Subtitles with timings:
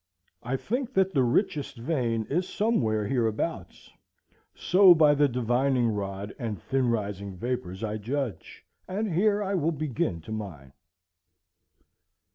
[0.41, 3.91] I think that the richest vein is somewhere hereabouts;
[4.55, 9.69] so by the divining rod and thin rising vapors I judge; and here I will
[9.71, 10.73] begin to mine.